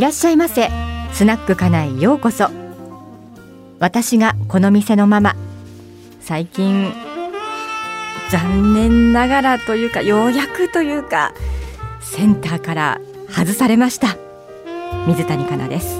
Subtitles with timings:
[0.00, 0.70] いらっしゃいませ。
[1.12, 2.48] スナック家内ようこそ。
[3.80, 5.36] 私がこの店のママ。
[6.22, 6.90] 最近
[8.30, 11.34] 残念ながらというかようやくというか
[12.00, 14.16] センターから外されました。
[15.06, 15.98] 水谷香奈です。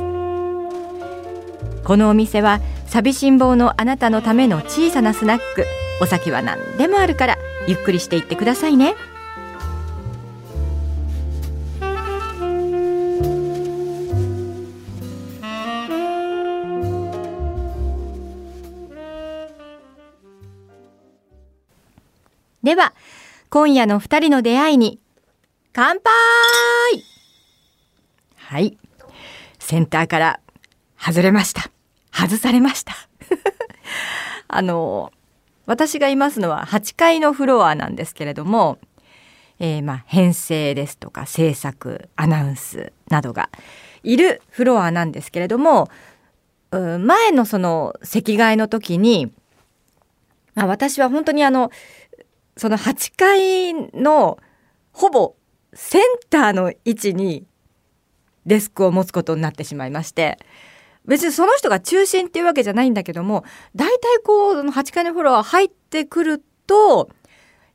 [1.84, 5.66] このお店は寂しん坊のあなたのための小さなスナック。
[6.00, 7.36] お酒は何でもあるから
[7.68, 8.94] ゆっくりしていってくださいね。
[22.70, 22.94] では
[23.48, 25.00] 今夜の二人の出会いに
[25.72, 26.12] 乾杯！
[28.36, 28.78] はい。
[29.58, 30.40] センターから
[30.96, 31.68] 外れました。
[32.12, 32.94] 外されました。
[34.46, 35.10] あの
[35.66, 38.78] 私がいますのは8階のフロアなんですけれども、
[39.58, 43.50] えー、まあ編成ですとか制作アナウンスなどが
[44.04, 45.90] いるフロアなんですけれども
[46.70, 49.32] 前のその席替えの時に、
[50.54, 51.72] まあ、私は本当にあの
[52.60, 54.38] その8階の
[54.92, 55.34] ほぼ
[55.72, 57.46] センターの位置に
[58.44, 60.38] デスクを持つことになってしまいまして
[61.06, 63.44] 別にその人が中心っていうわけじゃないんだけども
[63.74, 67.08] 大体こう8階のフロア入ってくると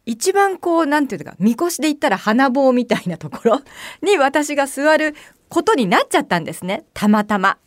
[0.05, 3.61] 一番こう何て言うかみこしで言ったら花棒みたいなところ
[4.03, 5.15] に私が座る
[5.49, 7.57] ことになっちゃったんですねたまたま。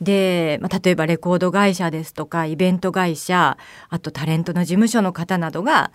[0.00, 3.56] で、まあ、例えばレコード会社ですとかイベント会社
[3.88, 5.92] あとタレントの事務所の方などが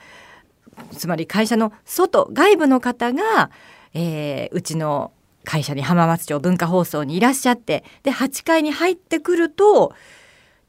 [0.92, 3.52] つまり会社の外外部の方が、
[3.94, 5.12] えー、うちの
[5.44, 9.94] 会社に浜松町文化放送にいらっしゃってで8階に入ってくると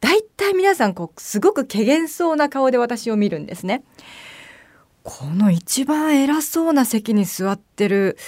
[0.00, 3.84] 大体皆さんこうすごく怪げそうな顔で私を見るんですね。
[5.02, 8.18] この一番偉そうな席に座ってる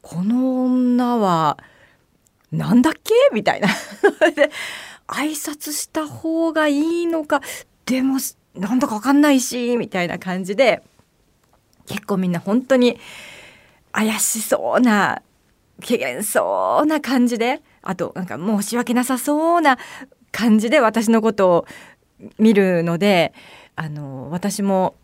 [0.00, 1.58] この女は
[2.52, 3.12] なんだっけ？
[3.32, 3.68] みたいな。
[4.34, 4.50] で
[5.08, 7.40] 挨拶した方がいいのか
[7.84, 8.18] でも
[8.54, 10.82] なんだか分かんないしみたいな感じで
[11.86, 12.98] 結構みんな本当に
[13.92, 15.22] 怪しそうな
[15.86, 19.78] 怪げそうな感じであとなんか申し訳なさそうな
[20.32, 21.66] 感じで私のことを
[22.38, 23.32] 見るので
[23.76, 24.96] あの私も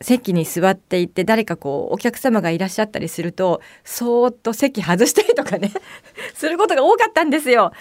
[0.00, 5.72] 席に座っていて誰かこうお客様がいらっしゃったりするとそーっと席外したりとかね
[6.34, 7.72] することが多かったんですよ。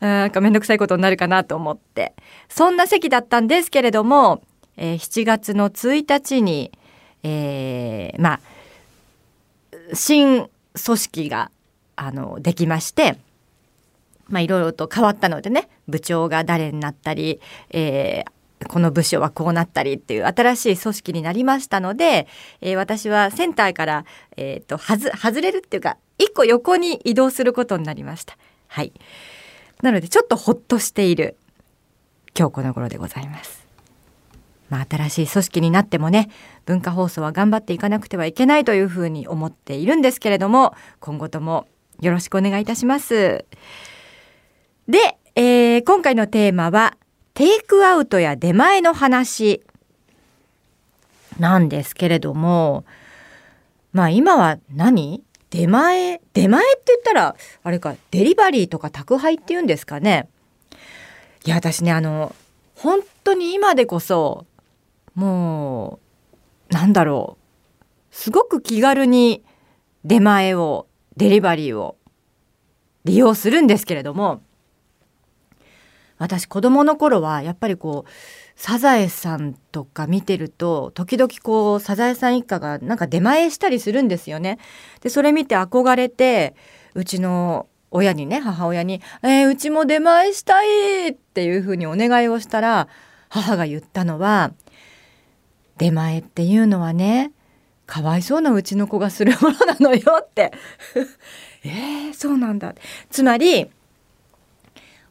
[0.00, 2.14] なんかめんどくさいことになるかなと思って
[2.48, 4.42] そんな席だったんですけれども、
[4.76, 6.72] えー、7月の1日に、
[7.22, 8.40] えー、まあ
[9.94, 10.48] 新
[10.84, 11.50] 組織が
[11.96, 13.16] あのできまして。
[14.28, 17.40] まあ、いろいろと変わったのでね部長が誰になったり、
[17.70, 18.30] えー、
[18.64, 22.26] この部署はこうなったりっていう新しい組織になりましたので、
[22.60, 24.04] えー、私はセンターから、
[24.36, 28.36] えーとはず、外れるっていうか一個横に移動することになりました。
[28.68, 28.92] はい、
[29.82, 31.36] なのでちょっとほっとしている
[32.38, 33.62] 今日この頃でございます。
[34.70, 36.30] まあ、新しい組織になってもね
[36.64, 41.66] 文化放送は頑張っていかなくてはいけないというふうに思っているんですけれども今後とも
[42.00, 43.44] よろしくお願いいたします。
[44.88, 46.96] で、えー、今回のテーマは
[47.34, 49.62] テイクアウトや出前の話
[51.38, 52.84] なんですけれども
[53.92, 55.22] まあ今は何？
[55.50, 56.20] 出前？
[56.32, 60.28] 出前って言ったらあれかデリバリーとか宅配っていうんですかね。
[61.44, 62.34] いや私ねあの
[62.74, 64.46] 本当に今でこそ
[65.14, 66.00] も
[66.70, 67.42] うなんだろう。
[68.14, 69.42] すごく気軽に
[70.04, 71.96] 出前をデリバリーを
[73.04, 74.42] 利用するんですけれども
[76.22, 78.10] 私子供の頃はやっぱりこう
[78.54, 84.58] サザエさんとか見てると時々こうサザエさん一家がなんか出前したりするんですよね。
[85.00, 86.54] でそれ見て憧れて
[86.94, 92.86] うちの親にね母親に「えー、うちも出前したい!」っていうふうにお願いをしたら
[93.28, 94.52] 母が言ったのは
[95.78, 97.32] 「出前っていうのはね
[97.86, 100.52] かわいそうなうちの子がするものなのよ」って
[101.64, 102.76] えー、そうなんだ
[103.10, 103.68] つまり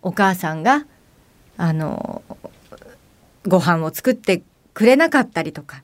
[0.01, 0.86] お母さんが
[1.57, 2.21] あの
[3.48, 4.44] ご飯を作って
[4.74, 5.83] くれなかったりとか、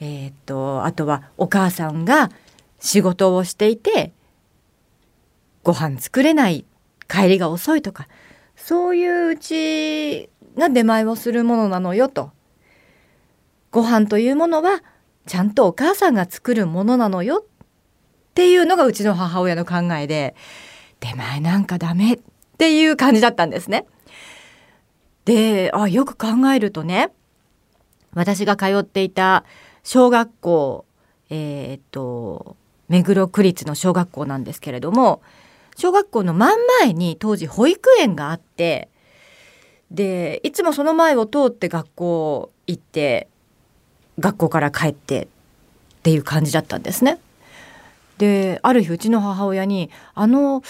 [0.00, 2.30] えー、っとあとはお母さんが
[2.78, 4.12] 仕事をしていて
[5.62, 6.64] ご飯作れない
[7.08, 8.08] 帰りが遅いとか
[8.56, 12.30] そういううちが出前をするものなのよと。
[13.70, 14.82] ご飯というものは
[15.26, 17.44] ちゃんとお母さんが作るものなのよっ
[18.34, 20.34] ていうのがうちの母親の考えで
[20.98, 22.18] 出前なんかダメっ
[22.58, 23.86] ていう感じだったんですね。
[25.30, 27.12] であよく考えるとね
[28.14, 29.44] 私が通っていた
[29.84, 30.84] 小学校
[31.28, 32.56] えー、っと
[32.88, 35.22] 目黒区立の小学校なんですけれども
[35.76, 38.88] 小学校の真ん前に当時保育園があって
[39.92, 43.28] でいつもその前を通って学校行って
[44.18, 45.28] 学校から帰ってっ
[46.02, 47.20] ていう感じだったんですね。
[48.18, 50.64] である日うちの母親に「あの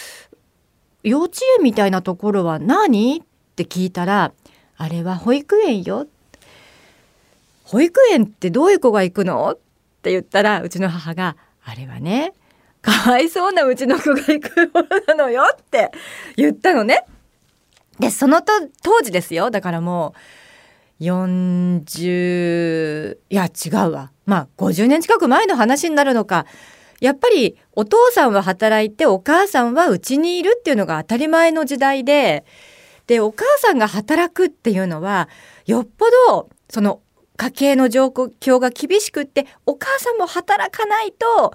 [1.03, 4.33] 幼稚園みたいなところは何?」って聞いたら
[4.81, 6.07] 「あれは保育園よ」
[7.65, 9.51] 保育園ってどういう子が行くの？
[9.51, 9.59] っ
[10.03, 12.33] て言ったらうちの母が「あれはね
[12.81, 15.91] かわいそうなうちの子が行くものなのよ」って
[16.35, 17.05] 言ったのね。
[17.99, 19.51] でそのと当時ですよ。
[19.51, 20.15] だからも
[20.99, 24.11] う40いや違うわ。
[24.25, 26.47] まあ50年近く前の話になるのか。
[27.01, 32.47] やっぱりお父さんは働いてお母さんはうちにいるっていうのが当たり前の時代で
[33.11, 35.29] でお母さんが働くっていうのは
[35.67, 37.01] よっぽどその
[37.37, 41.53] 家計の状況が厳しくってお母さんも働かないと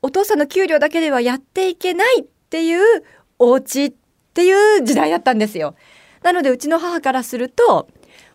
[0.00, 3.04] お父さんの給料だけではやっていけないっていう
[3.38, 3.92] お家っ
[4.32, 5.74] ていう時代だったんですよ。
[6.22, 7.86] なのでうちの母からすると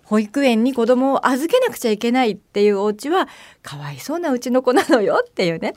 [0.04, 3.28] 保育園に子供を預けなくちゃいけないっていうお家は
[3.64, 5.74] かわいそうなうちの子なのよっていうね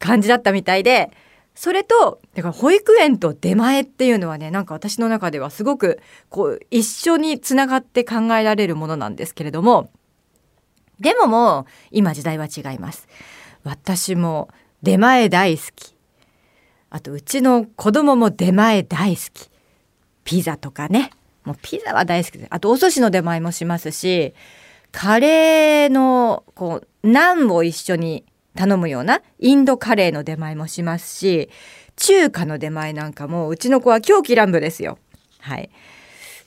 [0.00, 1.12] 感じだったみたいで
[1.54, 9.90] それとだから保育園と出前っていうのはねなんか私の中ではすごくこう一緒につながって考えられるものなんですけれども
[11.00, 13.08] でももう今時代は違います。
[13.64, 14.48] 私も
[14.82, 15.94] 出前大好き。
[16.90, 19.50] あとうちの子供も出前大好き。
[20.24, 21.10] ピザとかね。
[21.44, 22.46] もうピザは大好きです。
[22.50, 24.34] あとお寿司の出前もしますし
[24.92, 28.24] カレーのこうナンを一緒に
[28.56, 31.50] 頼むようなインドカレーの出前もしますし
[31.96, 34.98] 中華の出前なんかもうちの子は狂気乱舞ですよ。
[35.40, 35.70] はい、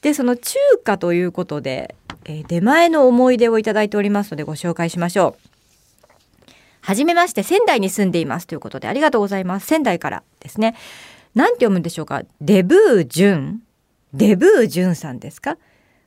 [0.02, 1.96] でその中華ということで
[2.30, 6.50] えー、出前の思い出をいただいておりますのでご紹介しましょう。
[6.82, 9.68] はじめまして仙台に住んでいますということでありがとうございます。
[9.68, 10.76] 仙台からですね。
[11.36, 12.24] なんて読むんでしょうか？
[12.42, 13.62] デブージュン
[14.14, 15.58] デブージュンさんですか？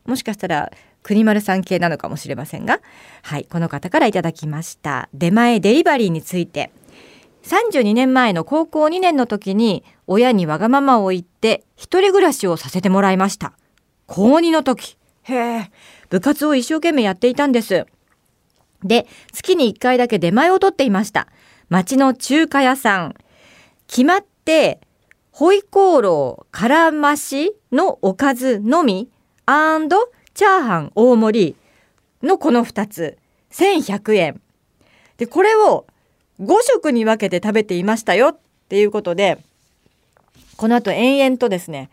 [0.05, 0.71] もしかしたら
[1.03, 2.81] 国丸さん系なのかもしれませんが。
[3.23, 5.09] はい、この方からいただきました。
[5.15, 6.71] 出前デリバリーについて。
[7.43, 13.55] 32年前の高校2年の時に親にわがままを言って一人暮らしをさせてもらいました。
[14.07, 14.99] 高2の時。
[15.23, 15.71] へえ、
[16.11, 17.87] 部活を一生懸命やっていたんです。
[18.83, 21.29] で、月に1回だけ出前を取っていました。
[21.69, 23.15] 町の中華屋さん。
[23.87, 24.81] 決まって、
[25.31, 29.09] ホイコーローからましのおかずのみ
[29.47, 31.57] アンドチャーハン大盛
[32.21, 33.19] りのこの2つ。
[33.51, 34.41] 1100円。
[35.17, 35.87] で、これを
[36.41, 38.39] 5食に分けて食べていましたよっ
[38.69, 39.39] ていうことで、
[40.57, 41.89] この後延々とですね、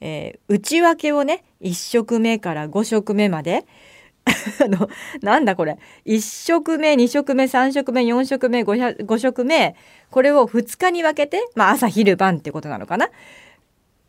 [0.00, 3.64] えー、内訳をね1食目から5食目まで
[4.62, 4.88] あの
[5.22, 9.74] なんだこれ1食目2食目3食目4食目 5, 5食目
[10.10, 13.08] これを2日に分けて、まあ、朝昼晩ってことなのかな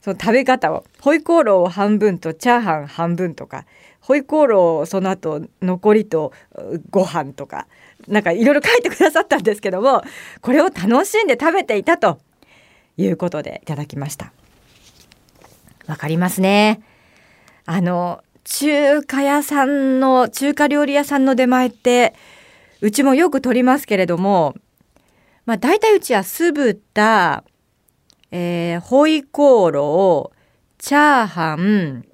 [0.01, 3.65] その食べ方をホイコーローを半分とチャーハン半分とか
[4.00, 6.33] ホイコーローその後残りと
[6.89, 7.68] ご飯とか
[8.07, 10.01] なんかいろいろ書いてくださったんですけども
[10.42, 12.19] これを楽しんで食べていたと
[12.98, 14.34] いうことでいただきました。
[15.88, 16.81] わかりますね。
[17.65, 22.13] あの、中華屋さんの、中華料理屋さんの出前って、
[22.81, 24.55] うちもよく取りますけれども、
[25.46, 27.43] まあ大体うちは酢豚、
[28.31, 32.05] えー、ホイコーロー、チャーハン、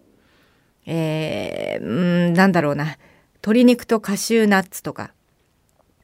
[0.86, 2.98] えー、んなんだろうな、
[3.36, 5.14] 鶏肉とカシューナッツとか、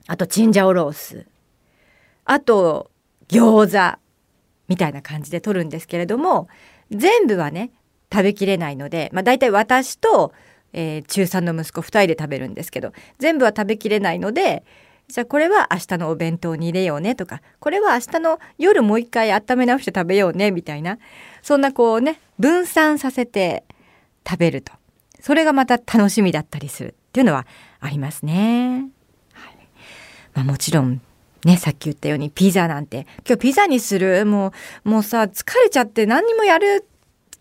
[0.08, 1.26] あとチンジャオロース、
[2.26, 2.92] あと
[3.28, 4.00] 餃子
[4.68, 6.48] みたいな感じで取るんですけれども、
[6.92, 7.72] 全部はね
[8.12, 10.34] 食べきれないので、まあ、大体私と、
[10.74, 14.64] えー、中3の息子2人で食べるんですけど全部は食べきれないので
[15.08, 20.98] じゃあこれは明日のお弁当に入れようねとかこれは明日の夜もう一回温め直して食べようねみたいな
[21.42, 23.64] そんなこうね分散させて
[24.28, 24.74] 食べると
[25.20, 27.46] それがまた楽しみだったりするっていうのは
[27.80, 28.90] ありますね。
[29.34, 29.56] はい
[30.34, 31.02] まあ、もちろん
[31.46, 34.26] ね、さっき言ったようにピザなんて今日ピザにする？
[34.26, 34.54] も
[34.86, 36.88] うもうさ疲れちゃって何にもやる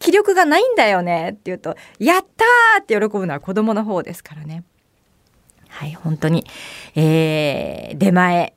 [0.00, 2.44] 気力がないんだよねって言うと「やった!」
[2.82, 4.64] って喜ぶのは子供の方ですからね。
[5.72, 6.46] はい本当に、
[6.94, 8.54] えー、出前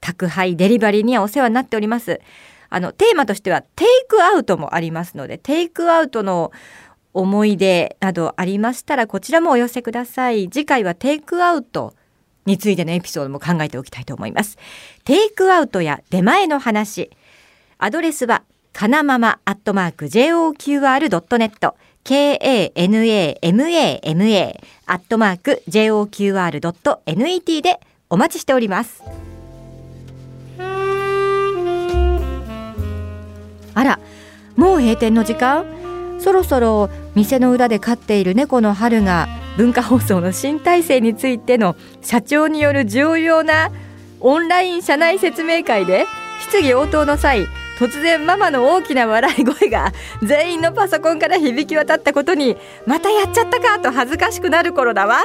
[0.00, 2.20] 宅配デリバリーにはお世話になっております。
[2.68, 6.52] あのテーマとしてはテイクアウトもありますのでテイクアウトの
[7.12, 10.48] 思い出などありましたらこちらもお寄せください。
[10.48, 11.94] 次回はテイクアウト
[12.46, 14.58] についてのエピソードも考えておきたいと思います。
[15.04, 17.10] テイクアウトや出前の話。
[17.78, 23.40] アドレスは、かなままアットマーク JOQR.net k-a-n-a-m-a-m-a
[24.86, 27.80] アットマーク JOQR.net で
[28.10, 29.02] お待ちしております。
[33.74, 33.98] あら、
[34.56, 35.64] もう閉店の時間？
[36.18, 43.70] そろそろ店の裏で飼っている猫の春が文化放送の新体制についての社長による重要な
[44.20, 46.06] オンライン社内説明会で？
[46.48, 47.46] 質疑応答の際
[47.82, 55.22] 突然ママの大きな笑い声が全員のパソコンから響き渡ったことにまたやっちゃったかと恥ずかしくなる頃だわ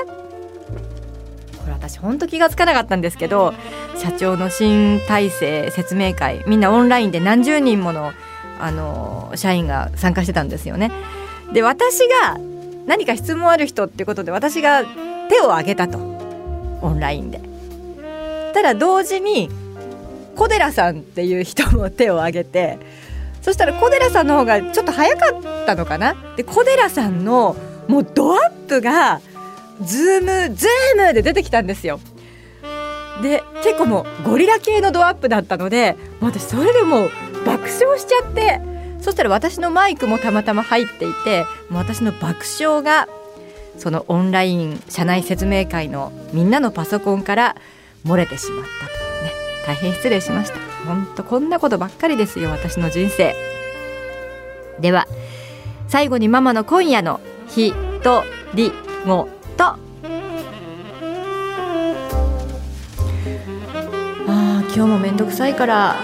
[1.60, 3.54] これ私ほんと気がつかなかったんですけど
[3.96, 8.12] 社長の新体制説明会みんなオンラインで何十人もの
[8.60, 10.92] あの社員が参加してたんですよね。
[11.54, 12.40] で私が
[12.88, 14.84] 何か質問ある人っていうことで私が
[15.30, 16.00] 手を挙げたと
[16.82, 17.40] オンラインで。
[18.54, 19.52] たら同時に
[20.38, 22.78] 小寺さんっていう人も手を挙げて
[23.42, 26.16] そしたら小寺さんの方がちょっと早かったのかな？
[26.36, 27.56] で小寺さんの
[27.88, 29.22] もうドアップが
[29.82, 32.00] ズームズームで出てきたんですよ。
[33.22, 37.10] で結構もうゴリラ系のドアップだったので私それでもう
[37.46, 38.62] 爆笑しちゃって
[39.02, 43.08] そしたら私のマイクもたまたま入っていてもう私の爆笑が
[43.78, 47.56] そのオンライン社内説明会のみんなのパソコンから
[48.06, 49.07] 漏れてしまったと
[49.68, 50.58] 大変失礼しました。
[50.86, 53.36] 本当こんなことばっかりですよ私の人生。
[54.80, 55.06] では
[55.90, 57.20] 最後にママの今夜の
[57.50, 58.72] 「ひとり
[59.06, 59.78] ごと」あ
[64.26, 65.96] 今日もめんどくさいから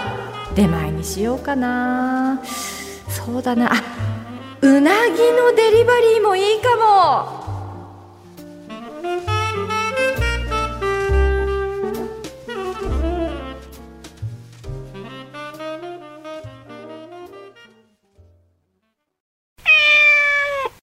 [0.54, 2.40] 出前にしようかな。
[3.08, 3.72] そうだな。
[3.72, 3.76] あ
[4.60, 7.33] うなぎのデリバリーもいいかも。